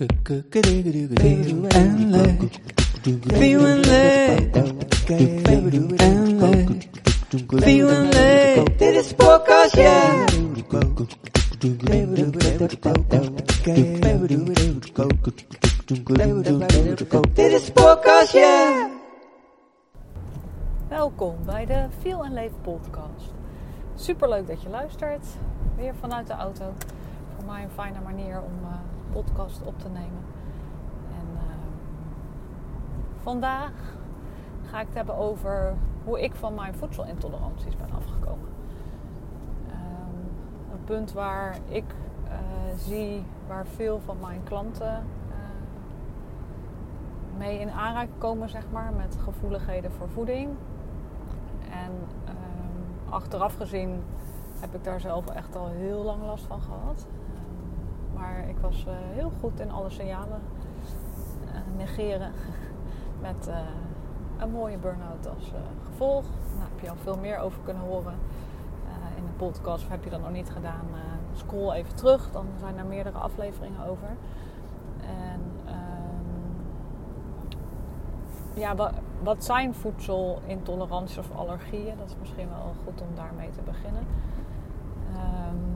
[0.00, 0.44] Leuk.
[0.50, 1.12] Feeling
[3.84, 4.20] leuk.
[5.08, 5.28] Leuk.
[7.62, 8.78] Feeling leuk.
[8.78, 10.24] Dit is podcast, ja.
[17.34, 18.88] Dit is podcast, ja.
[20.88, 23.34] Welkom bij de Feel en Leef podcast.
[23.94, 25.26] Superleuk dat je luistert.
[25.76, 26.74] Weer vanuit de auto.
[27.36, 30.24] Voor mij een fijne manier om uh, podcast op te nemen.
[31.18, 31.40] En uh,
[33.22, 33.72] vandaag
[34.62, 35.74] ga ik het hebben over
[36.04, 38.48] hoe ik van mijn voedselintoleranties ben afgekomen.
[39.68, 40.30] Um,
[40.72, 41.84] een punt waar ik
[42.24, 42.32] uh,
[42.76, 45.04] zie waar veel van mijn klanten
[47.40, 50.48] mee in aanraking komen, zeg maar, met gevoeligheden voor voeding.
[51.70, 51.92] En
[52.28, 54.02] um, achteraf gezien
[54.60, 57.06] heb ik daar zelf echt al heel lang last van gehad.
[58.20, 60.40] Maar ik was uh, heel goed in alle signalen
[61.44, 62.32] uh, negeren.
[63.20, 63.56] Met uh,
[64.38, 65.52] een mooie burn-out als
[65.84, 66.24] gevolg.
[66.24, 68.14] Daar heb je al veel meer over kunnen horen
[69.16, 69.84] in de podcast.
[69.84, 70.86] Of heb je dat nog niet gedaan?
[71.32, 72.30] scroll even terug.
[72.30, 74.08] Dan zijn er meerdere afleveringen over.
[75.00, 75.40] En
[78.54, 81.96] ja, wat, wat zijn voedselintoleranties of allergieën?
[81.98, 84.06] Dat is misschien wel goed om daarmee te beginnen.
[85.12, 85.69] Um,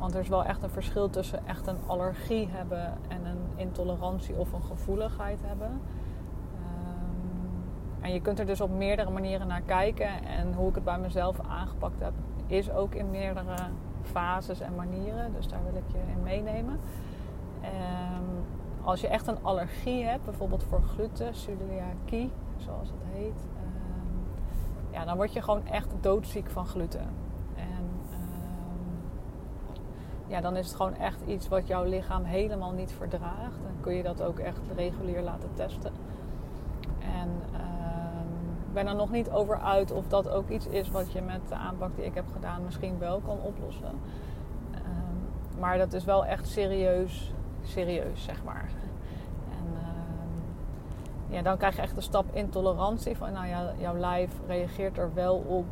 [0.00, 4.34] want er is wel echt een verschil tussen echt een allergie hebben en een intolerantie
[4.36, 5.70] of een gevoeligheid hebben.
[5.70, 5.80] Um,
[8.00, 10.24] en je kunt er dus op meerdere manieren naar kijken.
[10.24, 12.12] En hoe ik het bij mezelf aangepakt heb,
[12.46, 13.56] is ook in meerdere
[14.02, 15.32] fases en manieren.
[15.32, 16.80] Dus daar wil ik je in meenemen.
[17.62, 18.44] Um,
[18.82, 24.26] als je echt een allergie hebt, bijvoorbeeld voor gluten, celiakie, zoals het heet, um,
[24.90, 27.08] ja, dan word je gewoon echt doodziek van gluten.
[27.56, 28.98] En um,
[30.30, 33.58] ja, dan is het gewoon echt iets wat jouw lichaam helemaal niet verdraagt.
[33.62, 35.92] Dan kun je dat ook echt regulier laten testen.
[37.00, 41.12] En um, ik ben er nog niet over uit of dat ook iets is wat
[41.12, 43.92] je met de aanpak die ik heb gedaan misschien wel kan oplossen.
[45.58, 47.32] maar dat is wel echt serieus
[47.62, 48.70] serieus, zeg maar.
[49.48, 53.16] Uh, ja, dan krijg je echt de stap intolerantie.
[53.16, 55.64] Van nou ja, jouw lijf reageert er wel op.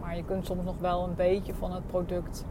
[0.00, 2.44] Maar je kunt soms nog wel een beetje van het product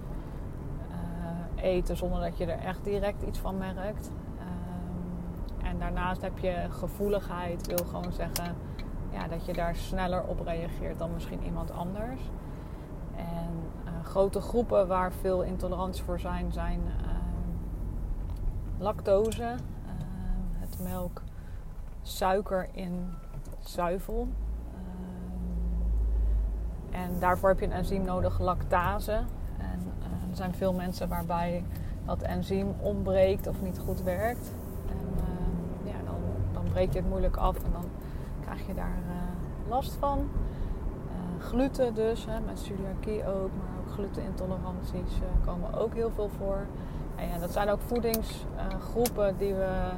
[1.64, 4.12] eten zonder dat je er echt direct iets van merkt.
[4.40, 8.56] Ehm, en daarnaast heb je gevoeligheid, wil gewoon zeggen
[9.12, 12.22] ja, dat je daar sneller op reageert dan misschien iemand anders.
[13.16, 13.54] En
[13.86, 17.08] uh, grote groepen waar veel intoleranties voor zijn, zijn uh,
[18.78, 19.92] lactose, uh,
[20.60, 21.22] het melk,
[22.02, 23.14] suiker in
[23.60, 24.28] zuivel.
[26.92, 29.24] En daarvoor heb je een enzym nodig, lactase.
[30.34, 31.64] Uh, er zijn veel mensen waarbij
[32.06, 34.56] dat enzym ontbreekt of niet goed werkt.
[34.90, 35.26] En
[35.84, 36.16] ja, dan,
[36.54, 37.86] dan breek je het moeilijk af en dan
[38.42, 38.98] krijg je daar
[39.68, 40.30] last van.
[41.40, 46.66] gluten dus, hè, met celiakie ook, maar ook glutenintoleranties komen ook heel veel voor.
[47.16, 49.92] En ja, dat zijn ook voedingsgroepen die we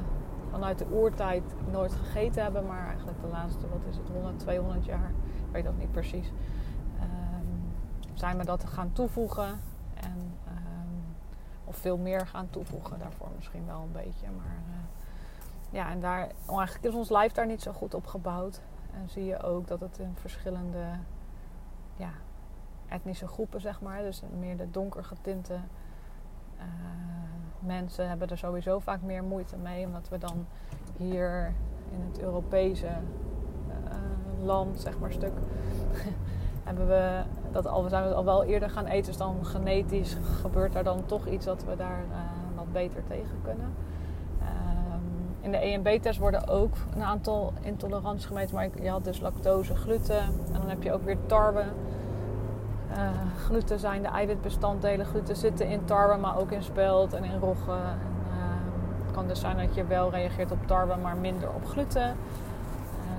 [0.51, 4.85] vanuit de oertijd nooit gegeten hebben, maar eigenlijk de laatste, wat is het, 100, 200
[4.85, 5.09] jaar,
[5.47, 6.31] ik weet dat niet precies,
[7.01, 7.73] um,
[8.13, 9.59] zijn we dat gaan toevoegen.
[10.05, 11.15] En, um,
[11.65, 14.27] of veel meer gaan toevoegen, daarvoor misschien wel een beetje.
[14.37, 14.75] Maar uh,
[15.69, 18.61] ja, en daar, eigenlijk is ons lijf daar niet zo goed op gebouwd.
[18.93, 20.83] En zie je ook dat het in verschillende
[21.95, 22.09] ja,
[22.87, 25.53] etnische groepen, zeg maar, dus meer de donker getinte
[26.57, 26.63] uh,
[27.59, 30.45] mensen hebben er sowieso vaak meer moeite mee, omdat we dan
[30.97, 31.53] hier
[31.91, 32.87] in het Europese
[33.67, 35.33] uh, land, zeg maar, stuk,
[36.65, 37.21] hebben we
[37.51, 39.05] dat al, zijn we al wel eerder gaan eten.
[39.05, 42.17] Dus dan genetisch gebeurt er dan toch iets dat we daar uh,
[42.55, 43.73] wat beter tegen kunnen.
[44.41, 49.75] Um, in de EMB-test worden ook een aantal intoleranties gemeten, maar je had dus lactose,
[49.75, 50.19] gluten
[50.53, 51.63] en dan heb je ook weer tarwe.
[52.91, 53.09] Uh,
[53.45, 55.05] gluten zijn de eiwitbestanddelen.
[55.05, 57.71] Gluten zitten in tarwe, maar ook in spelt en in rogge.
[57.71, 57.77] Uh,
[59.03, 62.07] het kan dus zijn dat je wel reageert op tarwe, maar minder op gluten.
[62.07, 62.15] Uh,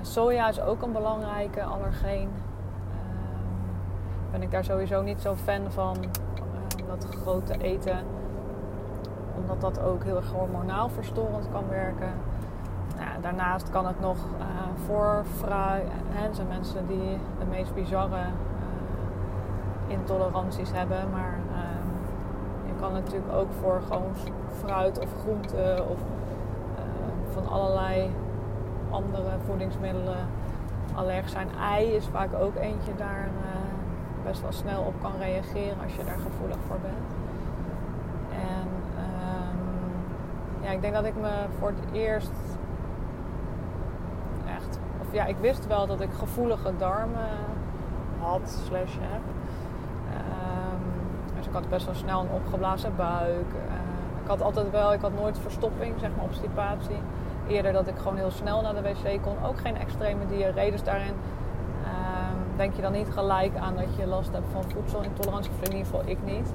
[0.01, 2.29] soja is ook een belangrijke allergeen.
[4.31, 5.97] Ben ik daar sowieso niet zo fan van,
[6.87, 7.97] dat grote eten.
[9.35, 12.09] Omdat dat ook heel erg hormonaal verstorend kan werken.
[12.97, 14.17] Nou, daarnaast kan het nog
[14.85, 15.83] voor fruit.
[16.09, 18.25] Hè, zijn mensen die de meest bizarre
[19.87, 21.09] intoleranties hebben.
[21.11, 21.57] Maar uh,
[22.65, 24.11] je kan natuurlijk ook voor gewoon
[24.59, 28.11] fruit of groente of uh, van allerlei
[28.89, 30.27] andere voedingsmiddelen
[30.95, 31.47] allergisch zijn.
[31.59, 33.66] Ei is vaak ook eentje daar uh,
[34.27, 37.09] best wel snel op kan reageren als je daar gevoelig voor bent.
[38.31, 39.59] En um,
[40.63, 42.31] ja, ik denk dat ik me voor het eerst
[44.55, 44.79] echt...
[45.01, 47.29] Of ja, ik wist wel dat ik gevoelige darmen
[48.19, 49.21] had, slash heb.
[50.13, 50.81] Ehm,
[51.35, 53.51] dus ik had best wel snel een opgeblazen buik.
[53.53, 53.73] Uh,
[54.23, 56.99] ik had altijd wel, ik had nooit verstopping, zeg maar, obstipatie.
[57.47, 59.35] Eerder dat ik gewoon heel snel naar de wc kon.
[59.45, 60.71] Ook geen extreme diarree.
[60.71, 61.46] Dus daarin ehm,
[62.57, 65.51] denk je dan niet gelijk aan dat je last hebt van voedselintolerantie.
[65.51, 66.53] Of in ieder geval ik niet.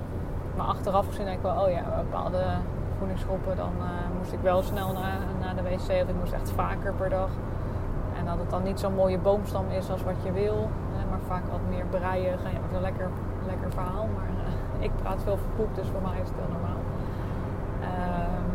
[0.56, 2.44] Maar achteraf gezien denk ik wel, oh ja, bepaalde
[2.98, 3.84] voedingsgroepen, dan uh,
[4.18, 6.08] moest ik wel snel naar, naar de wc.
[6.08, 7.30] Ik moest echt vaker per dag.
[8.18, 10.70] En dat het dan niet zo'n mooie boomstam is als wat je wil.
[11.10, 12.30] Maar vaak wat meer breien.
[12.30, 13.08] Ja, wat een lekker,
[13.46, 14.08] lekker verhaal.
[14.16, 16.82] Maar uh, ik praat veel verpoep, dus voor mij is het heel normaal.
[17.80, 18.50] Ehm,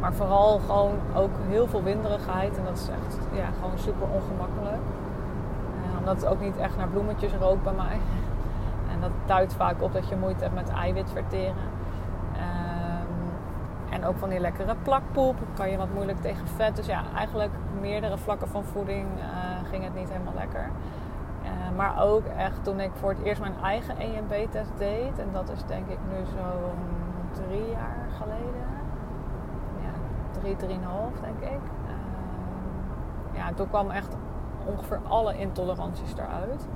[0.00, 2.56] maar vooral gewoon ook heel veel winderigheid.
[2.56, 4.82] En dat is echt ja, gewoon super ongemakkelijk.
[6.06, 7.98] Omdat het ook niet echt naar bloemetjes rookt bij mij.
[8.92, 11.54] En dat duidt vaak op dat je moeite hebt met eiwit verteren.
[12.32, 15.36] Ehm, en ook van die lekkere plakpoep.
[15.54, 16.76] Kan je wat moeilijk tegen vet.
[16.76, 17.50] Dus ja, eigenlijk
[17.80, 20.70] meerdere vlakken van voeding uh, ging het niet helemaal lekker.
[21.42, 25.18] Uh, maar ook echt toen ik voor het eerst mijn eigen EMB-test deed.
[25.18, 26.78] En dat is denk ik nu zo'n
[27.32, 28.66] drie jaar geleden.
[29.80, 29.92] Ja,
[30.40, 31.60] drie, drieënhalf denk ik.
[31.86, 34.16] Uh, ja, toen kwam echt
[34.66, 36.68] ongeveer alle intoleranties eruit.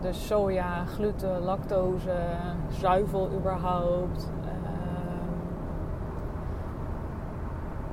[0.00, 2.16] Dus soja, gluten, lactose,
[2.68, 4.30] zuivel überhaupt.
[4.44, 5.28] Ehm,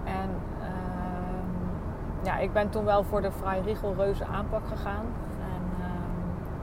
[0.04, 0.30] en
[0.60, 5.06] uh, ja, ik ben toen wel voor de vrij rigoureuze aanpak gegaan.
[5.40, 5.62] En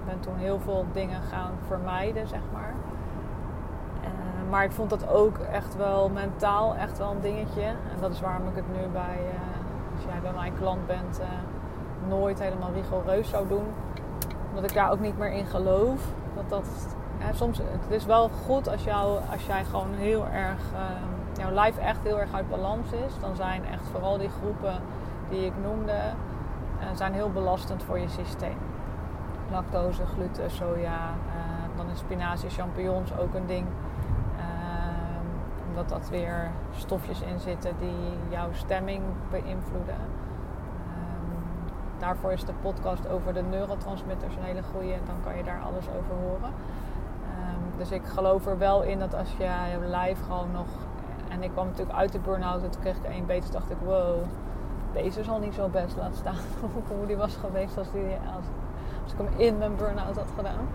[0.07, 2.75] ben toen heel veel dingen gaan vermijden, zeg maar.
[4.51, 7.63] Maar ik vond dat ook echt wel mentaal echt wel een dingetje.
[7.63, 9.52] En dat is waarom ik het nu bij, eh,
[10.03, 11.27] als jij bij mijn klant bent, eh,
[12.09, 13.67] nooit helemaal rigoureus zou doen
[14.49, 16.01] omdat ik daar ook niet meer in geloof.
[16.35, 16.97] Dat dat,
[17.35, 20.81] soms, het is wel goed als, jou, als jij gewoon heel erg, uh,
[21.39, 23.13] jouw lijf echt heel erg uit balans is.
[23.21, 24.81] Dan zijn echt vooral die groepen
[25.29, 28.57] die ik noemde, uh, zijn heel belastend voor je systeem.
[29.51, 31.11] Lactose, gluten, soja,
[31.77, 33.67] dan is spinazie, champignons ook een ding.
[35.73, 39.97] Ehm, omdat dat weer stofjes in zitten die jouw stemming beïnvloeden
[42.03, 44.95] daarvoor is de podcast over de neurotransmitters een hele goede.
[45.07, 46.53] Dan kan je daar alles over horen.
[46.53, 50.67] Um, dus ik geloof er wel in dat als je lijf gewoon nog...
[51.29, 53.53] En ik kwam natuurlijk uit de burn-out en toen kreeg ik één beter.
[53.53, 54.17] dacht ik, wow,
[54.93, 56.37] deze zal niet zo best laten staan.
[56.99, 58.47] Hoe die was geweest als, die, als,
[59.03, 60.69] als ik hem in mijn burn-out had gedaan.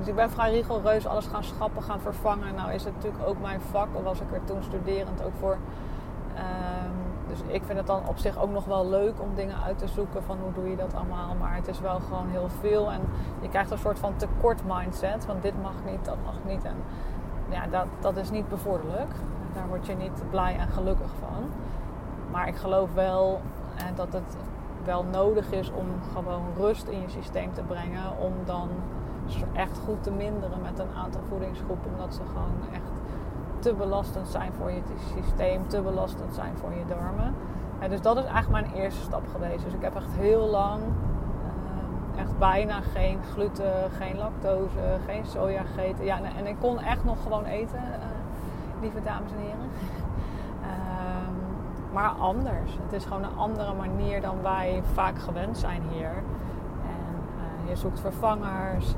[0.00, 2.54] Dus ik ben vrij rigoureus alles gaan schappen, gaan vervangen.
[2.54, 3.88] Nou is het natuurlijk ook mijn vak.
[3.92, 5.56] Of was ik er toen studerend ook voor...
[6.36, 6.92] Um,
[7.26, 9.88] dus ik vind het dan op zich ook nog wel leuk om dingen uit te
[9.88, 11.34] zoeken van hoe doe je dat allemaal.
[11.34, 12.90] Maar het is wel gewoon heel veel.
[12.92, 13.00] En
[13.40, 15.24] je krijgt een soort van tekort mindset.
[15.24, 16.64] Van dit mag niet, dat mag niet.
[16.64, 16.76] En
[17.48, 19.10] ja, dat, dat is niet bevorderlijk.
[19.54, 21.50] Daar word je niet blij en gelukkig van.
[22.30, 23.40] Maar ik geloof wel
[23.76, 24.36] eh, dat het
[24.84, 28.18] wel nodig is om gewoon rust in je systeem te brengen.
[28.18, 28.68] Om dan
[29.52, 31.90] echt goed te minderen met een aantal voedingsgroepen.
[31.92, 32.90] Omdat ze gewoon echt
[33.60, 34.80] te belastend zijn voor je
[35.14, 37.34] systeem, te belastend zijn voor je darmen.
[37.88, 39.64] dus dat is eigenlijk mijn eerste stap geweest.
[39.64, 45.62] Dus ik heb echt heel lang, uh, echt bijna geen gluten, geen lactose, geen soja
[45.62, 46.04] gegeten.
[46.04, 49.70] Ja, en, ik kon echt nog gewoon eten, uh, lieve dames en heren.
[50.62, 51.34] Ehm,
[51.92, 52.78] maar anders.
[52.82, 56.12] Het is gewoon een andere manier dan wij vaak gewend zijn hier.
[56.82, 58.94] En uh, je zoekt vervangers.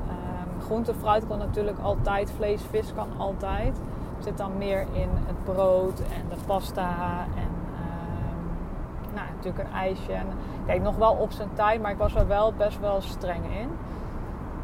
[0.65, 2.31] Groente, fruit kan natuurlijk altijd.
[2.31, 3.79] Vlees, vis kan altijd
[4.23, 10.13] zit dan meer in het brood en de pasta en uh, nou, natuurlijk een ijsje.
[10.13, 10.27] En,
[10.65, 13.69] kijk, nog wel op zijn tijd, maar ik was er wel best wel streng in.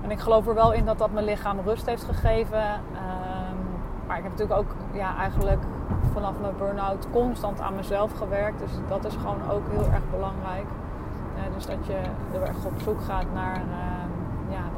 [0.01, 2.63] En ik geloof er wel in dat dat mijn lichaam rust heeft gegeven.
[2.63, 3.57] Um,
[4.07, 5.61] maar ik heb natuurlijk ook ja, eigenlijk
[6.13, 8.59] vanaf mijn burn-out constant aan mezelf gewerkt.
[8.59, 10.65] Dus dat is gewoon ook heel erg belangrijk.
[11.35, 11.99] Uh, dus dat je
[12.33, 13.98] er erg op zoek gaat naar ja,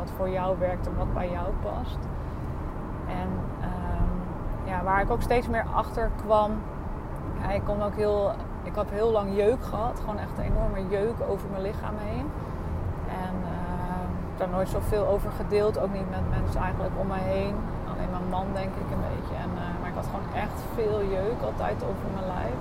[0.01, 1.97] wat voor jou werkt en wat bij jou past.
[3.07, 3.29] En
[4.63, 6.51] ja, waar ik ook steeds meer achter kwam.
[7.41, 8.31] Ja, ik, kon ook heel,
[8.63, 9.99] ik had heel lang jeuk gehad.
[9.99, 12.25] Gewoon echt een enorme jeuk over mijn lichaam heen.
[13.07, 13.35] En
[14.31, 15.79] heb daar nooit zoveel over gedeeld.
[15.79, 17.55] Ook niet met mensen eigenlijk om me heen.
[17.91, 19.35] Alleen mijn man denk ik een beetje.
[19.35, 22.59] En, uh, maar ik had gewoon echt veel jeuk altijd over mijn lijf.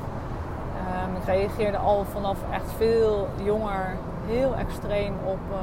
[0.91, 5.59] Um, ik reageerde al vanaf echt veel jonger heel extreem op uh,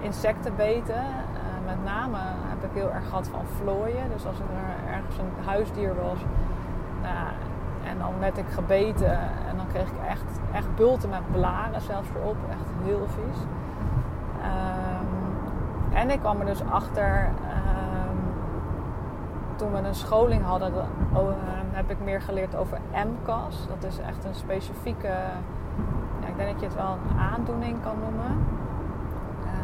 [0.00, 1.04] insectenbeten
[1.70, 4.10] met name heb ik heel erg gehad van vlooien.
[4.12, 4.46] Dus als er
[4.92, 6.18] ergens een huisdier was
[7.02, 7.28] nou,
[7.84, 12.08] en dan werd ik gebeten en dan kreeg ik echt, echt bulten met blaren zelfs
[12.16, 12.36] erop.
[12.50, 13.38] Echt heel vies.
[14.42, 18.18] Um, en ik kwam er dus achter um,
[19.56, 20.72] toen we een scholing hadden,
[21.12, 21.34] oh, eh,
[21.70, 23.66] heb ik meer geleerd over MCAS.
[23.68, 25.08] Dat is echt een specifieke,
[26.20, 28.46] ja, ik denk dat je het wel een aandoening kan noemen.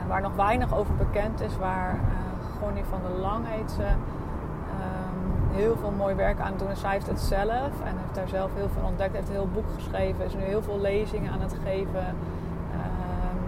[0.06, 3.82] Uh, waar nog weinig over bekend is, waar uh, van der Lang heet ze.
[3.82, 6.76] Um, heel veel mooi werk aan het doen.
[6.76, 9.14] Zij heeft het zelf en heeft daar zelf heel veel ontdekt.
[9.14, 10.25] Heeft een heel boek geschreven.
[10.25, 12.06] Is nu heel veel lezingen aan het geven.
[12.06, 13.38] Um,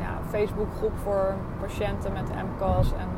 [0.00, 2.92] ja, Facebookgroep voor patiënten met MCAS.
[2.92, 3.08] En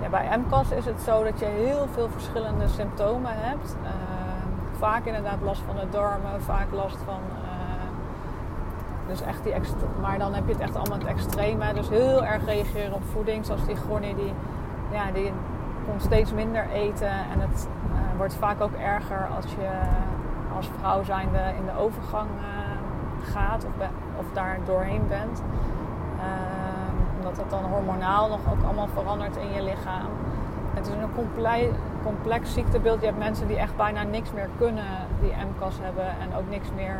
[0.00, 3.76] ja, bij MCAS is het zo dat je heel veel verschillende symptomen hebt.
[3.82, 3.88] Uh,
[4.78, 7.20] vaak inderdaad last van de darmen, vaak last van.
[9.10, 9.54] Dus echt die
[10.00, 11.74] maar dan heb je het echt allemaal het extreme.
[11.74, 13.46] Dus heel erg reageren op voeding.
[13.46, 14.32] Zoals die Gornie, die,
[14.92, 15.32] ja, die
[15.88, 17.10] komt steeds minder eten.
[17.10, 19.70] En het uh, wordt vaak ook erger als je
[20.56, 22.28] als vrouw zijnde in de overgang
[23.22, 23.86] gaat of,
[24.18, 25.42] of daar doorheen bent
[27.20, 30.10] omdat dat dan hormonaal nog ook allemaal verandert in je lichaam.
[30.74, 31.66] Het is een complex,
[32.02, 33.00] complex ziektebeeld.
[33.00, 34.84] Je hebt mensen die echt bijna niks meer kunnen,
[35.20, 36.96] die MCAS hebben en ook niks meer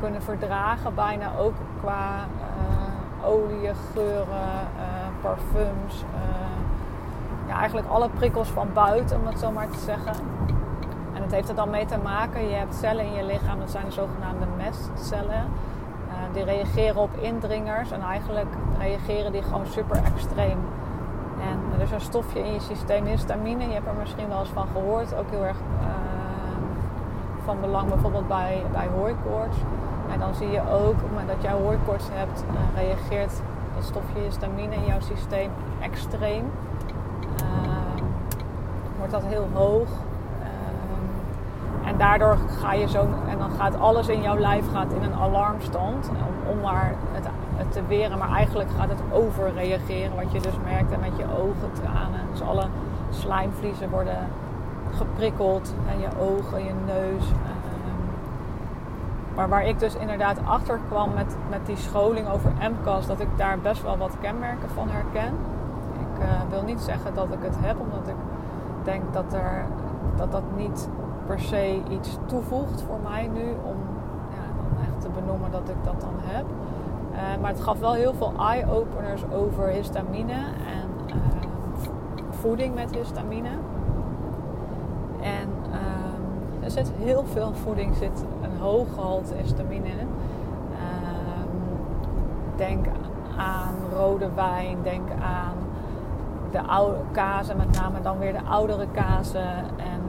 [0.00, 0.94] kunnen verdragen.
[0.94, 6.04] Bijna ook qua uh, olie, geuren, uh, parfums.
[7.48, 10.12] ja, eigenlijk alle prikkels van buiten, om het zo maar te zeggen.
[11.14, 13.70] En het heeft er dan mee te maken, je hebt cellen in je lichaam, dat
[13.70, 15.44] zijn de zogenaamde mestcellen
[16.32, 18.46] die reageren op indringers en eigenlijk
[18.78, 20.58] reageren die gewoon super extreem.
[21.40, 24.48] En er is een stofje in je systeem, histamine, je hebt er misschien wel eens
[24.48, 25.56] van gehoord, ook heel erg
[27.44, 29.56] van belang bijvoorbeeld bij, bij hooikoorts.
[30.12, 33.42] En dan zie je ook het dat jij hooikoorts hebt, uh, reageert
[33.74, 36.50] dat stofje histamine in jouw systeem extreem.
[37.42, 38.02] Uh,
[38.98, 39.88] wordt dat heel hoog.
[41.84, 45.14] En daardoor ga je zo, en dan gaat alles in jouw lijf gaat in een
[45.14, 48.18] alarmstand om, om maar het, het, te weren.
[48.18, 50.92] Maar eigenlijk gaat het overreageren, wat je dus merkt.
[50.92, 52.20] En met je ogen, tranen.
[52.30, 52.66] Dus alle
[53.10, 54.18] slijmvliezen worden
[54.94, 55.74] geprikkeld.
[55.88, 57.24] En je ogen, je neus.
[57.28, 57.54] Ehm.
[59.34, 63.28] maar waar ik dus inderdaad achter kwam met, met die scholing over MCAS, dat ik
[63.36, 65.32] daar best wel wat kenmerken van herken.
[66.00, 68.16] Ik uh, wil niet zeggen dat ik het heb, omdat ik
[68.82, 69.64] denk dat er,
[70.16, 70.88] dat, dat niet
[71.26, 73.76] per se iets toevoegt voor mij nu om
[74.30, 76.44] ja, dan echt te benoemen dat ik dat dan heb.
[77.12, 81.14] Uh, maar het gaf wel heel veel eye-openers over histamine en uh,
[82.30, 83.50] voeding met histamine.
[85.20, 85.48] En
[86.74, 90.08] zit heel veel voeding, zit een hoog gehalte histamine in.
[92.56, 92.86] denk
[93.36, 95.56] aan rode wijn, denk aan
[96.50, 100.00] de oude kazen, met name dan weer de oudere kazen en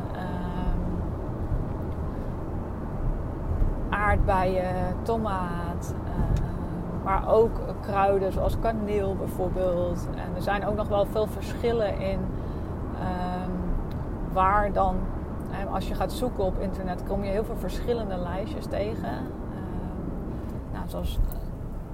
[3.89, 5.95] aardbeien, tomaat.
[6.03, 6.43] Uh,
[7.03, 10.07] maar ook kruiden zoals kaneel bijvoorbeeld.
[10.15, 13.51] En er zijn ook nog wel veel verschillen in um,
[14.34, 14.95] waar dan,
[15.72, 19.14] als je gaat zoeken op internet, kom je heel veel verschillende lijstjes tegen.
[19.18, 19.32] Um,
[20.74, 21.20] nou, zoals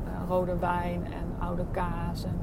[0.05, 2.23] uh, rode wijn en oude kaas.
[2.23, 2.39] En,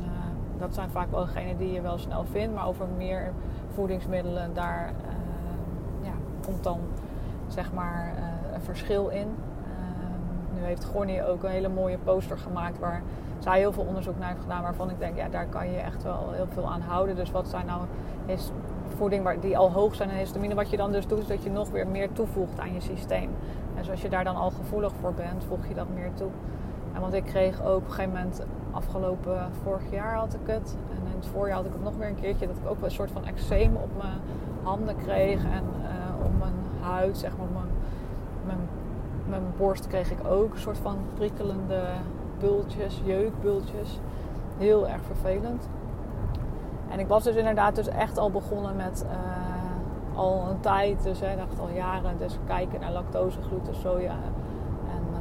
[0.58, 2.54] dat zijn vaak wel degenen die je wel snel vindt.
[2.54, 3.32] Maar over meer
[3.74, 4.92] voedingsmiddelen, daar
[6.02, 6.12] ja,
[6.44, 6.80] komt dan
[7.46, 8.12] zeg maar
[8.52, 9.28] een verschil in.
[10.54, 13.02] Nu heeft Gornie ook een hele mooie poster gemaakt waar
[13.38, 14.62] zij heel veel onderzoek naar heeft gedaan.
[14.62, 17.16] Waarvan ik denk, ja, daar kan je echt wel heel veel aan houden.
[17.16, 17.82] Dus wat zijn nou
[18.26, 18.50] is
[18.98, 20.54] voeding waar, die al hoog zijn in histamine.
[20.54, 23.30] Wat je dan dus doet, is dat je nog weer meer toevoegt aan je systeem.
[23.74, 26.30] En zoals je daar dan al gevoelig voor bent, voeg je dat meer toe.
[26.94, 30.76] En want ik kreeg ook op een gegeven moment, afgelopen vorig jaar had ik het.
[30.90, 32.46] En in het voorjaar had ik het nog weer een keertje.
[32.46, 34.18] Dat ik ook een soort van eczeem op mijn
[34.62, 35.44] handen kreeg.
[35.44, 37.68] En uh, op mijn huid, zeg maar, mijn,
[38.46, 38.68] mijn
[39.28, 41.82] mijn borst kreeg ik ook een soort van prikkelende
[42.38, 43.98] bultjes, jeukbultjes.
[44.58, 45.68] Heel erg vervelend.
[46.98, 51.20] En ik was dus inderdaad dus echt al begonnen met uh, al een tijd, dus
[51.20, 54.16] hè, dacht al jaren, dus kijken naar lactose, gluten, soja.
[54.90, 55.18] En uh,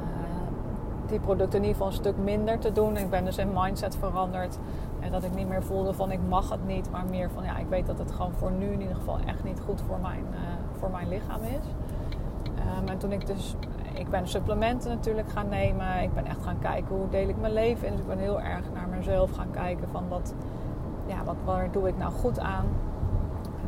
[1.07, 2.97] die producten in ieder geval een stuk minder te doen.
[2.97, 4.57] Ik ben dus in mindset veranderd.
[4.99, 7.57] En dat ik niet meer voelde van ik mag het niet, maar meer van ja,
[7.57, 10.25] ik weet dat het gewoon voor nu in ieder geval echt niet goed voor mijn,
[10.31, 10.37] uh,
[10.79, 11.65] voor mijn lichaam is.
[12.81, 13.55] Um, en toen ik dus
[13.93, 16.01] ik ben supplementen natuurlijk gaan nemen.
[16.01, 17.91] Ik ben echt gaan kijken hoe deel ik mijn leven in.
[17.91, 20.33] Dus ik ben heel erg naar mezelf gaan kijken van wat,
[21.07, 22.65] ja, wat, waar doe ik nou goed aan?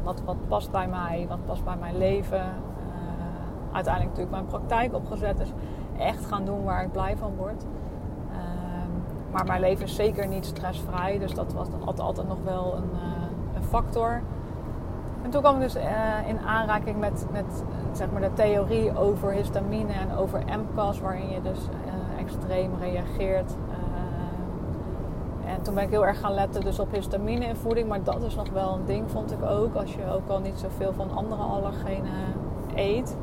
[0.04, 1.26] Wat, wat past bij mij?
[1.30, 2.38] Wat past bij mijn leven?
[2.38, 5.38] Uh, uiteindelijk natuurlijk mijn praktijk opgezet.
[5.38, 5.52] Dus
[5.98, 7.66] echt gaan doen waar ik blij van word.
[8.32, 8.92] Ehm,
[9.32, 11.20] maar mijn leven is zeker niet stressvrij.
[11.20, 14.22] Dus dat was altijd, altijd nog wel een, uh, een factor.
[15.24, 19.32] En toen kwam ik dus uh, in aanraking met, met zeg maar de theorie over
[19.32, 21.60] histamine en over MCAS, waarin je dus
[22.20, 23.56] extreem reageert.
[25.60, 27.88] En En toen ben ik heel erg gaan letten dus op histamine in voeding.
[27.88, 29.76] Maar dat is nog wel een ding, vond ik ook.
[29.76, 32.34] Als je ook al niet zoveel van andere allergenen
[32.76, 33.18] eet.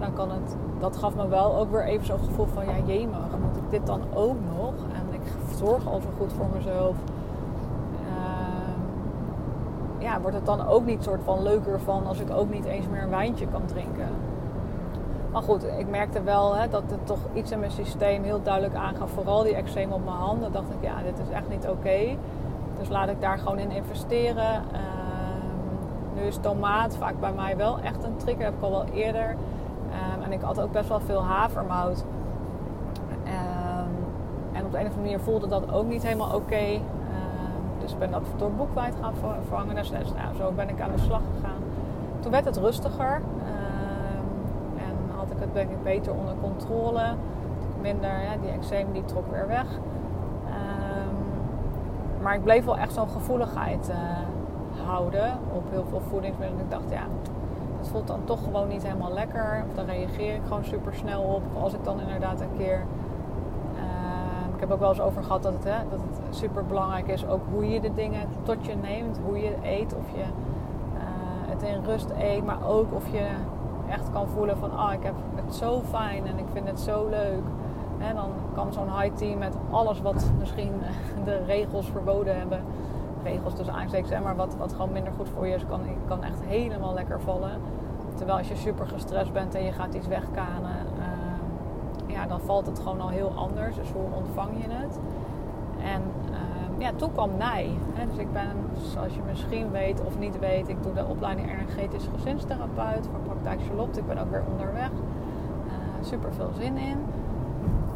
[0.00, 2.64] Dan kan het, dat gaf me wel ook weer even zo'n gevoel van...
[2.64, 4.72] Ja, jemig, moet ik dit dan ook nog?
[4.72, 5.20] En ik
[5.56, 6.96] zorg al zo goed voor mezelf.
[8.06, 8.80] Ehm,
[10.02, 12.06] ja, wordt het dan ook niet soort van leuker van...
[12.06, 14.08] als ik ook niet eens meer een wijntje kan drinken?
[15.32, 18.74] Maar goed, ik merkte wel hè, dat het toch iets in mijn systeem heel duidelijk
[18.74, 19.10] aangaf.
[19.10, 20.52] Vooral die eczeem op mijn handen.
[20.52, 22.16] dacht ik, ja, dit is echt niet oké.
[22.78, 24.54] Dus laat ik daar gewoon in investeren.
[24.72, 28.44] Ehm, nu is tomaat vaak bij mij wel echt een trigger.
[28.44, 29.36] Heb ik al wel eerder.
[29.90, 32.04] Ehm, en ik had ook best wel veel havermout.
[33.24, 33.88] Ehm,
[34.52, 36.80] en op de een of andere manier voelde dat ook niet helemaal oké.
[37.80, 39.74] dus ik ben dat door boekwijd gaan vervangen.
[39.74, 41.62] Dus nou, zo ben ik aan de slag gegaan.
[42.20, 43.22] Toen werd het rustiger
[45.40, 47.02] het denk ik beter onder controle.
[47.80, 49.66] Minder, ja, die eczeem die trok weer weg.
[49.66, 51.16] Um,
[52.22, 53.96] maar ik bleef wel echt zo'n gevoeligheid uh,
[54.86, 56.64] houden op heel veel voedingsmiddelen.
[56.64, 57.02] Ik dacht, ja,
[57.78, 59.64] het voelt dan toch gewoon niet helemaal lekker.
[59.68, 61.42] Of dan reageer ik gewoon super snel op.
[61.54, 62.82] Of als ik dan inderdaad een keer.
[63.74, 67.08] Uh, ik heb ook wel eens over gehad dat het, hè, dat het super belangrijk
[67.08, 69.20] is ook hoe je de dingen tot je neemt.
[69.26, 69.94] Hoe je eet.
[69.94, 72.44] Of je uh, het in rust eet.
[72.44, 73.26] Maar ook of je
[73.90, 77.08] echt kan voelen van ah, ik heb het zo fijn en ik vind het zo
[77.08, 77.42] leuk.
[77.98, 80.72] En dan kan zo'n high team met alles wat misschien
[81.24, 82.60] de regels verboden hebben.
[83.22, 86.40] Regels tussen aanstekens, maar wat, wat gewoon minder goed voor je is, kan, kan echt
[86.44, 87.50] helemaal lekker vallen.
[88.14, 92.66] Terwijl als je super gestrest bent en je gaat iets wegkanen, uh, ja, dan valt
[92.66, 93.76] het gewoon al heel anders.
[93.76, 94.98] Dus hoe ontvang je het?
[95.82, 96.02] En
[96.78, 97.70] ja, toen kwam Nij.
[98.08, 98.56] Dus ik ben,
[98.92, 103.60] zoals je misschien weet of niet weet, ik doe de opleiding energetisch gezinstherapeut voor praktijk
[103.66, 104.00] Charlotte.
[104.00, 104.90] Ik ben ook weer onderweg.
[104.90, 105.72] Uh,
[106.06, 107.04] super veel zin in.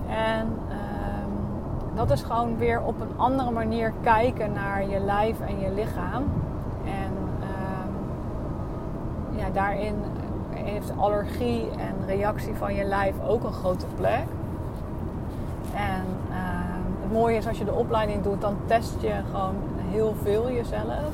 [0.09, 1.31] En ehm,
[1.95, 6.25] dat is gewoon weer op een andere manier kijken naar je lijf en je lichaam.
[6.85, 7.93] En ehm,
[9.39, 9.95] ja, daarin
[10.51, 14.27] heeft allergie en reactie van je lijf ook een grote plek.
[17.13, 19.55] Mooie is als je de opleiding doet, dan test je gewoon
[19.91, 21.11] heel veel jezelf.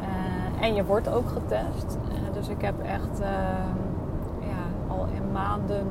[0.00, 1.98] Uh, en je wordt ook getest.
[2.12, 3.18] Uh, dus ik heb echt
[4.40, 5.86] ja, al in maanden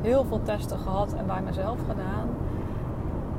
[0.00, 2.28] heel veel testen gehad en bij mezelf gedaan.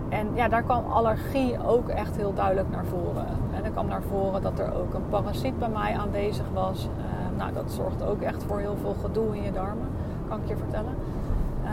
[0.09, 3.27] En ja, daar kwam allergie ook echt heel duidelijk naar voren.
[3.55, 6.87] En er kwam naar voren dat er ook een parasiet bij mij aanwezig was.
[7.37, 9.87] Nou, dat zorgt ook echt voor heel veel gedoe in je darmen,
[10.29, 10.93] kan ik je vertellen.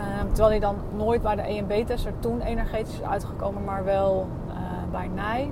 [0.01, 4.27] Uh, terwijl die dan nooit bij de EMB-test er toen energetisch is uitgekomen, maar wel
[4.47, 4.53] uh,
[4.91, 5.51] bij NIJ.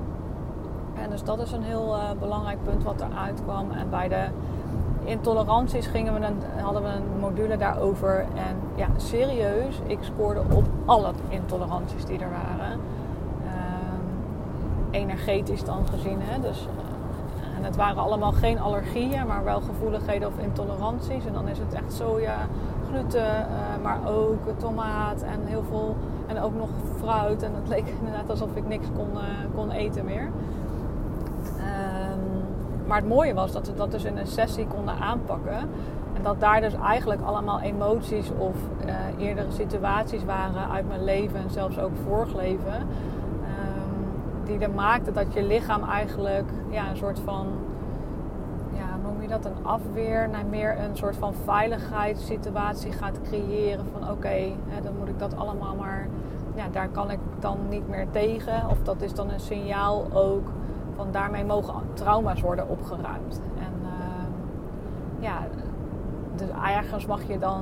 [1.04, 3.72] En dus dat is een heel belangrijk punt wat eruit kwam.
[3.72, 4.26] En bij de
[5.04, 8.20] intoleranties gingen we een, hadden we een module daarover.
[8.20, 12.80] En ja, serieus, ik scoorde op alle intoleranties die er waren.
[13.46, 14.02] Ehm,
[14.92, 16.18] energetisch dan gezien.
[16.22, 16.40] Hè?
[16.42, 21.26] Dus, eh, en het waren allemaal geen allergieën, maar wel gevoeligheden of intoleranties.
[21.26, 22.38] En dan is het echt soja,
[22.92, 25.96] gluten, uh, maar ook tomaat en heel veel.
[26.28, 27.44] En ook nog fruit.
[27.44, 29.22] En het leek inderdaad alsof ik niks kon, uh,
[29.56, 30.30] kon eten meer.
[32.90, 35.58] Maar het mooie was dat we dat dus in een sessie konden aanpakken.
[36.14, 41.40] En dat daar dus eigenlijk allemaal emoties of uh, eerdere situaties waren uit mijn leven
[41.40, 42.74] en zelfs ook vorig leven.
[42.74, 47.48] Um, die er maakten dat je lichaam eigenlijk ja, een soort van,
[48.74, 53.86] ja, noem je dat, een afweer naar meer een soort van veiligheidssituatie gaat creëren.
[53.92, 54.52] Van oké,
[54.84, 56.08] dan moet ik dat allemaal maar,
[56.56, 58.70] ja, daar kan ik dan niet meer tegen.
[58.70, 60.48] Of dat is dan een signaal ook
[61.00, 63.42] want daarmee mogen trauma's worden opgeruimd.
[63.58, 65.48] En uh, ja,
[66.36, 67.62] dus ergens mag je dan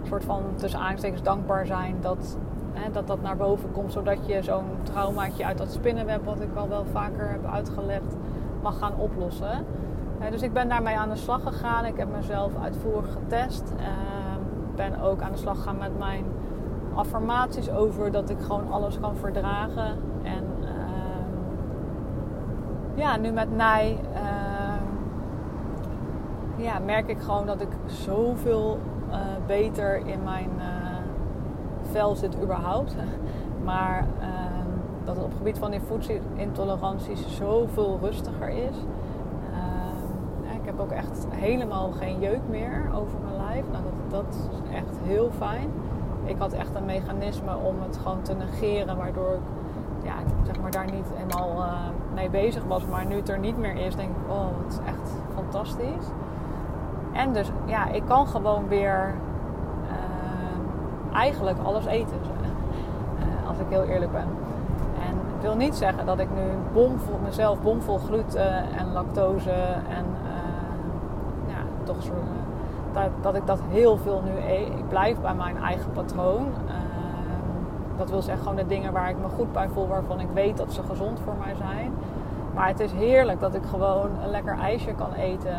[0.00, 2.38] een soort van tussen aanstekens dankbaar zijn dat,
[2.72, 3.92] hè, dat dat naar boven komt.
[3.92, 8.16] Zodat je zo'n traumaatje uit dat spinnenweb, wat ik al wel vaker heb uitgelegd,
[8.62, 9.64] mag gaan oplossen.
[10.30, 11.84] Dus ik ben daarmee aan de slag gegaan.
[11.84, 13.72] Ik heb mezelf uitvoerig getest.
[13.76, 13.86] Uh,
[14.76, 16.24] ben ook aan de slag gegaan met mijn
[16.94, 19.98] affirmaties over dat ik gewoon alles kan verdragen.
[20.22, 20.44] En
[22.94, 24.20] ja, nu met Nij uh,
[26.64, 30.64] ja, merk ik gewoon dat ik zoveel uh, beter in mijn uh,
[31.82, 32.94] vel zit überhaupt.
[33.64, 34.68] maar ehm,
[35.04, 38.76] dat het op het gebied van die voedselintoleranties zoveel rustiger is.
[40.72, 43.64] Ik heb ook echt helemaal geen jeuk meer over mijn lijf.
[43.72, 45.70] Nou, dat, dat is echt heel fijn.
[46.24, 49.40] Ik had echt een mechanisme om het gewoon te negeren, waardoor ik
[50.02, 51.72] ja, zeg maar daar niet helemaal uh,
[52.14, 52.86] mee bezig was.
[52.86, 56.06] Maar nu het er niet meer is, denk ik, oh, het is echt fantastisch.
[57.12, 59.14] En dus, ja, ik kan gewoon weer
[59.84, 62.16] uh, eigenlijk alles eten.
[62.16, 64.28] Uh, als ik heel eerlijk ben.
[65.08, 69.50] En wil niet zeggen dat ik nu bomvol, mezelf bomvol gluten en lactose
[69.88, 70.04] en
[71.82, 72.12] toch zo,
[72.92, 74.66] dat, dat, ik dat heel veel nu eet.
[74.66, 76.46] Ik blijf bij mijn eigen patroon.
[77.96, 80.56] dat wil zeggen gewoon de dingen waar ik me goed bij voel, waarvan ik weet
[80.56, 81.92] dat ze gezond voor mij zijn.
[82.54, 85.56] Maar het is heerlijk dat ik gewoon een lekker ijsje kan eten.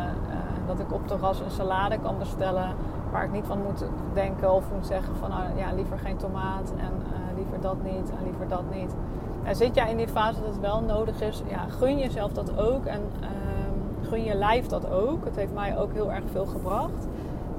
[0.66, 2.68] dat ik op terras een salade kan bestellen
[3.14, 6.72] waar ik niet van moet denken of moet zeggen van nou, ja, liever geen tomaat
[6.76, 8.94] en uh, liever dat niet en liever dat niet.
[9.42, 12.58] En zit jij in die fase dat het wel nodig is, ja, gun jezelf dat
[12.58, 13.00] ook en
[14.04, 15.24] gun je lijf dat ook.
[15.24, 17.08] Het heeft mij ook heel erg veel gebracht.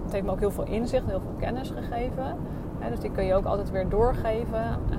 [0.04, 2.38] Het heeft me ook heel veel inzicht, heel veel kennis gegeven.
[2.90, 4.80] Dus die kun je ook altijd weer doorgeven.
[4.90, 4.98] Uh,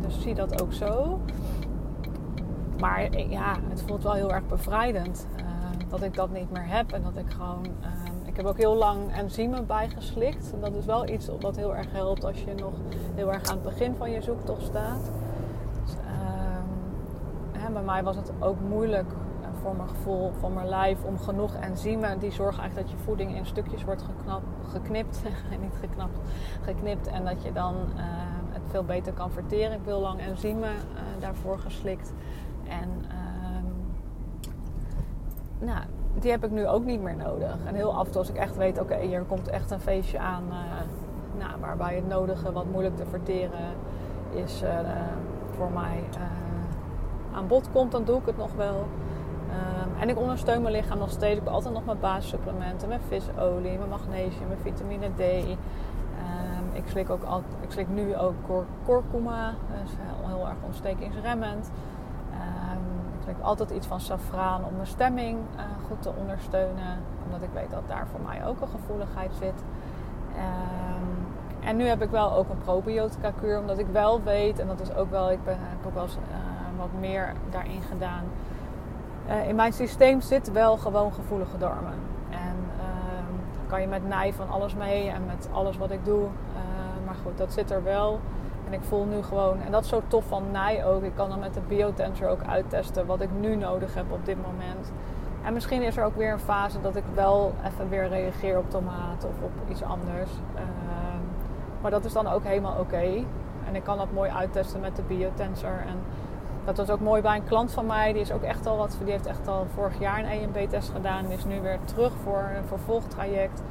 [0.00, 1.20] dus zie dat ook zo.
[2.78, 5.26] Maar ja, het voelt wel heel erg bevrijdend
[5.88, 7.66] dat ik dat niet meer heb en dat ik gewoon
[8.34, 10.52] ik heb ook heel lang enzymen bijgeslikt.
[10.52, 12.72] En dat is wel iets wat heel erg helpt als je nog
[13.14, 15.10] heel erg aan het begin van je zoektocht staat.
[15.84, 15.94] Dus,
[17.52, 19.23] hè, bij mij was het ook moeilijk eh,
[19.64, 22.18] voor mijn gevoel van mijn lijf om genoeg enzymen.
[22.18, 24.04] Die zorgen eigenlijk dat je voeding in stukjes wordt
[24.68, 25.22] geknipt.
[25.60, 26.18] niet geknapt,
[26.62, 27.06] geknipt.
[27.06, 28.02] En dat je dan uh,
[28.52, 29.72] het veel beter kan verteren.
[29.72, 32.12] Ik heel lang enzymen uh, daarvoor geslikt.
[32.68, 33.64] En ehm,
[35.66, 35.84] nou,
[36.18, 37.56] die heb ik nu ook niet meer nodig.
[37.66, 40.18] En heel af en toe als ik echt weet, oké, hier komt echt een feestje
[40.18, 40.56] aan uh,
[41.38, 43.74] nou, waarbij het nodige wat moeilijk te verteren
[44.30, 44.62] is
[45.56, 46.02] voor mij
[47.34, 48.86] aan bod komt, dan doe ik het nog wel.
[49.54, 51.38] Ehm, en ik ondersteun mijn lichaam nog steeds.
[51.38, 55.20] Ik heb altijd nog mijn basissupplementen, mijn visolie, mijn magnesium, mijn vitamine D.
[55.20, 55.56] Um,
[56.72, 58.34] ik, slik ook al, ik slik nu ook
[58.84, 61.70] kurkuma, dat is heel, heel erg ontstekingsremmend.
[63.26, 66.98] Ik heb altijd iets van safraan om mijn stemming uh, goed te ondersteunen.
[67.24, 69.62] Omdat ik weet dat daar voor mij ook een gevoeligheid zit.
[71.60, 73.58] En nu heb ik wel ook een probiotica kuur.
[73.58, 76.16] Omdat ik wel weet, en dat is ook wel, ik ben, heb ook wel eens,
[76.16, 78.24] uh, wat meer daarin gedaan.
[79.28, 81.94] Uh, in mijn systeem zit wel gewoon gevoelige darmen.
[82.30, 86.26] En um, kan je met nij van alles mee en met alles wat ik doe.
[87.04, 88.20] maar goed, dat zit er wel.
[88.66, 91.02] En ik voel nu gewoon, en dat is zo tof van Nij ook.
[91.02, 94.36] Ik kan dan met de biotensor ook uittesten wat ik nu nodig heb op dit
[94.36, 94.92] moment.
[95.44, 98.70] En misschien is er ook weer een fase dat ik wel even weer reageer op
[98.70, 100.30] tomaten of op iets anders.
[100.54, 101.22] Ehm,
[101.80, 103.24] maar dat is dan ook helemaal oké.
[103.66, 105.84] En ik kan dat mooi uittesten met de biotensor.
[105.86, 105.98] En
[106.64, 108.12] dat was ook mooi bij een klant van mij.
[108.12, 108.96] Die is ook echt al wat.
[109.02, 111.26] Die heeft echt al vorig jaar een EMB-test gedaan.
[111.26, 113.62] Die is nu weer terug voor een vervolgtraject.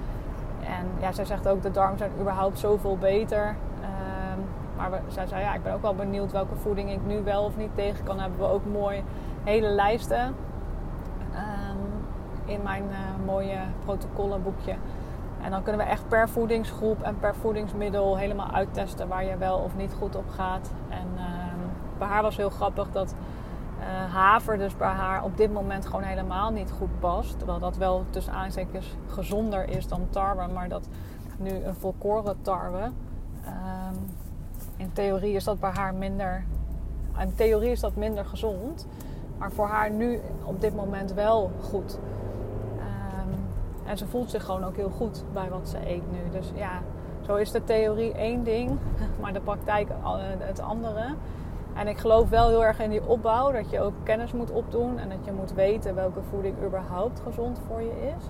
[0.59, 3.55] En ja, zij zegt ook de darmen zijn überhaupt zoveel beter.
[4.89, 7.57] Maar zij zei, ja, ik ben ook wel benieuwd welke voeding ik nu wel of
[7.57, 8.19] niet tegen kan.
[8.19, 9.03] hebben we ook mooi
[9.43, 10.35] hele lijsten
[11.33, 12.05] um,
[12.45, 14.75] in mijn uh, mooie protocollenboekje.
[15.41, 19.57] En dan kunnen we echt per voedingsgroep en per voedingsmiddel helemaal uittesten waar je wel
[19.57, 20.71] of niet goed op gaat.
[20.89, 21.32] En um,
[22.03, 23.15] bij haar was heel grappig dat
[23.79, 27.37] uh, haver dus bij haar op dit moment gewoon helemaal niet goed past.
[27.37, 30.47] Terwijl dat wel tussen aanstekens gezonder is dan tarwe.
[30.53, 30.87] Maar dat
[31.37, 32.81] nu een volkoren tarwe...
[33.45, 34.11] Um,
[34.77, 36.43] in theorie is dat bij haar minder.
[37.19, 38.87] In theorie is dat minder gezond.
[39.37, 41.99] Maar voor haar nu op dit moment wel goed.
[42.77, 43.35] Um,
[43.85, 46.29] en ze voelt zich gewoon ook heel goed bij wat ze eet nu.
[46.31, 46.81] Dus ja,
[47.25, 48.77] zo is de theorie één ding,
[49.21, 49.89] maar de praktijk
[50.39, 51.15] het andere.
[51.73, 54.97] En ik geloof wel heel erg in die opbouw, dat je ook kennis moet opdoen
[54.97, 58.29] en dat je moet weten welke voeding überhaupt gezond voor je is.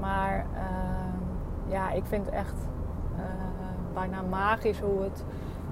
[0.00, 2.66] Maar uh, ja, ik vind echt
[3.16, 3.22] uh,
[3.94, 5.24] bijna magisch hoe het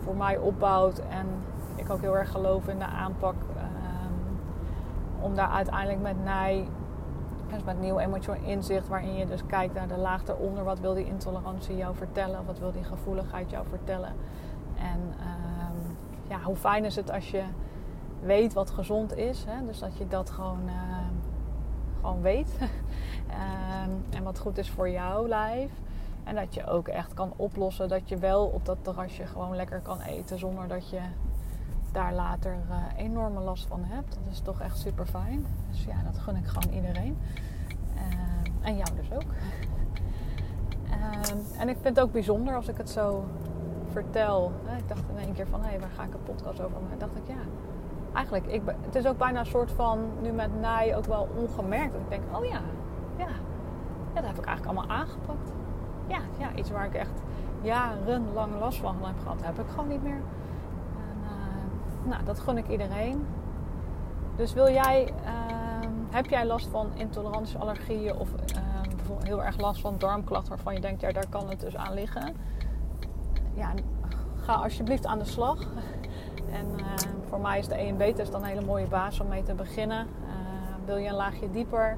[0.04, 0.98] voor mij opbouwt.
[0.98, 1.26] En
[1.74, 4.40] ik ook heel erg geloof in de aanpak um,
[5.20, 6.68] om daar uiteindelijk met NIJ,
[7.52, 10.64] dus met nieuw emotioneel inzicht, waarin je dus kijkt naar de laag eronder.
[10.64, 12.46] Wat wil die intolerantie jou vertellen?
[12.46, 14.12] Wat wil die gevoeligheid jou vertellen?
[14.76, 15.51] En um,
[16.32, 17.42] ja, hoe fijn is het als je
[18.20, 19.44] weet wat gezond is.
[19.48, 19.66] Hè?
[19.66, 20.72] Dus dat je dat gewoon, uh,
[22.00, 22.56] gewoon weet.
[22.60, 25.70] um, en wat goed is voor jouw lijf.
[26.24, 29.80] En dat je ook echt kan oplossen dat je wel op dat terrasje gewoon lekker
[29.80, 31.00] kan eten zonder dat je
[31.92, 34.14] daar later uh, enorme last van hebt.
[34.24, 35.46] Dat is toch echt super fijn.
[35.70, 37.18] Dus ja, dat gun ik gewoon iedereen.
[37.94, 39.32] Uh, en jou dus ook.
[40.88, 43.24] Uh, en ik vind het ook bijzonder als ik het zo
[43.92, 44.52] vertel.
[44.78, 46.98] Ik dacht in één keer van, hé, waar ga ik een podcast over maken?
[46.98, 47.42] dacht ik, ja,
[48.12, 51.92] eigenlijk, ik, het is ook bijna een soort van, nu met naai ook wel ongemerkt.
[51.92, 52.60] Dat ik denk, oh ja,
[53.16, 53.26] ja,
[54.14, 55.52] ja dat heb ik eigenlijk allemaal aangepakt
[56.06, 57.22] ja, ja, iets waar ik echt
[57.60, 60.20] jarenlang last van heb gehad, heb ik gewoon niet meer.
[60.96, 63.26] En, uh, nou, dat gun ik iedereen.
[64.36, 68.28] Dus wil jij, uh, heb jij last van intolerantie, allergieën of
[68.96, 71.94] bijvoorbeeld heel erg last van darmklachten waarvan je denkt, ja, daar kan het dus aan
[71.94, 72.36] liggen.
[73.54, 73.72] Ja,
[74.36, 75.58] ga alsjeblieft aan de slag.
[76.52, 76.84] En uh,
[77.28, 80.06] voor mij is de EMB-test dan een hele mooie basis om mee te beginnen.
[80.06, 80.32] Uh,
[80.84, 81.96] wil je een laagje dieper?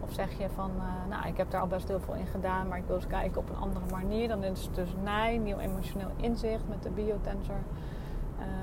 [0.00, 2.68] Of zeg je van, uh, nou, ik heb daar al best heel veel in gedaan,
[2.68, 4.28] maar ik wil eens kijken op een andere manier.
[4.28, 7.62] Dan is het dus Nij, nieuw emotioneel inzicht met de biotensor.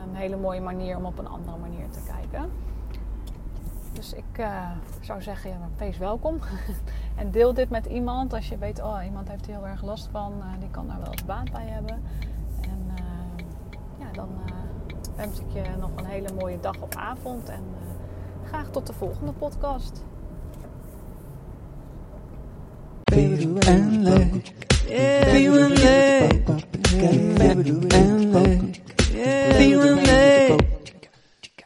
[0.07, 2.51] een hele mooie manier om op een andere manier te kijken.
[3.93, 4.45] Dus ik
[4.99, 6.39] zou zeggen, ja, wees welkom.
[7.21, 10.09] en deel dit met iemand als je weet, oh, iemand heeft er heel erg last
[10.11, 10.33] van.
[10.59, 12.01] Die kan daar wel eens baat bij hebben
[14.21, 17.49] dan eh, wens ik je nog een hele mooie dag of avond.
[17.49, 20.03] En eh, graag tot de volgende podcast.